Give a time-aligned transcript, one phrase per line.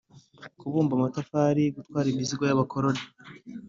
[0.59, 3.03] kubumba amatafari, gutwara imizigo y’abakoloni